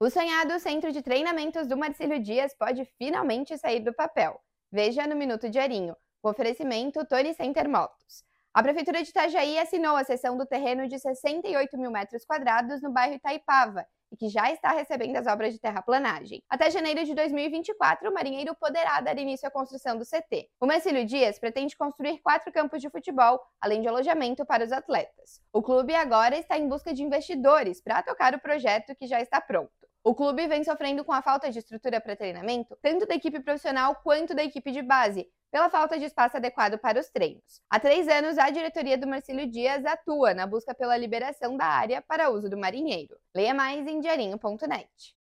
[0.00, 4.40] O sonhado centro de treinamentos do Marcílio Dias pode finalmente sair do papel.
[4.70, 8.24] Veja no Minuto Diarinho, o oferecimento Tony Center Motos.
[8.52, 12.92] A Prefeitura de Itajaí assinou a cessão do terreno de 68 mil metros quadrados no
[12.92, 16.42] bairro Itaipava e que já está recebendo as obras de terraplanagem.
[16.48, 20.50] Até janeiro de 2024, o Marinheiro poderá dar início à construção do CT.
[20.60, 25.40] O Marcílio Dias pretende construir quatro campos de futebol, além de alojamento para os atletas.
[25.52, 29.40] O clube agora está em busca de investidores para tocar o projeto que já está
[29.40, 29.83] pronto.
[30.06, 33.96] O clube vem sofrendo com a falta de estrutura para treinamento, tanto da equipe profissional
[34.04, 37.62] quanto da equipe de base, pela falta de espaço adequado para os treinos.
[37.70, 42.02] Há três anos, a diretoria do Marcílio Dias atua na busca pela liberação da área
[42.02, 43.16] para uso do marinheiro.
[43.34, 45.16] Leia mais em diarinho.net.